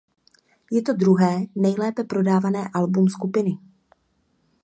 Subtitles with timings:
[0.71, 3.57] Je to druhé nejlépe prodávané album skupiny.